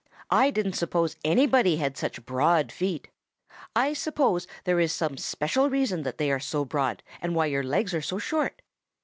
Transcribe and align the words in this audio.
I 0.31 0.49
didn't 0.49 0.73
suppose 0.73 1.15
anybody 1.23 1.77
had 1.77 1.95
such 1.95 2.25
broad 2.25 2.71
feet. 2.71 3.09
I 3.75 3.93
suppose 3.93 4.47
there 4.63 4.79
is 4.79 4.91
some 4.91 5.15
special 5.15 5.69
reason 5.69 6.01
why 6.03 6.11
they 6.17 6.31
are 6.31 6.39
so 6.39 6.65
broad 6.65 7.03
and 7.21 7.35
why 7.35 7.45
your 7.45 7.61
legs 7.61 7.93
are 7.93 8.01
so 8.01 8.17
short. 8.17 8.63